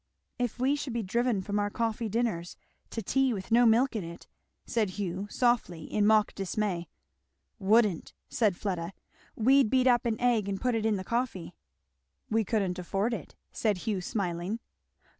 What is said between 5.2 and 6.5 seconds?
softly in mock